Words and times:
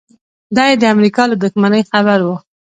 دی 0.55 0.65
یې 0.69 0.75
د 0.81 0.83
امریکا 0.93 1.23
له 1.31 1.35
دښمنۍ 1.43 1.81
خبر 1.91 2.19
و 2.23 2.29